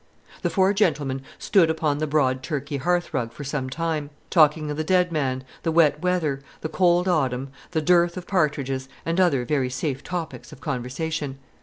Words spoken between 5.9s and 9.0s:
weather, the cold autumn, the dearth of partridges,